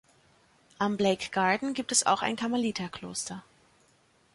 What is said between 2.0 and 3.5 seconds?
auch ein Karmeliterkloster.